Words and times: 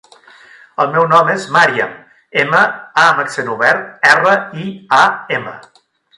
El 0.85 0.87
meu 0.95 1.03
nom 1.11 1.29
és 1.33 1.45
Màriam: 1.55 1.91
ema, 2.45 2.63
a 3.03 3.05
amb 3.11 3.21
accent 3.25 3.53
obert, 3.59 3.85
erra, 4.15 4.35
i, 4.65 4.67
a, 5.03 5.05
ema. 5.39 5.55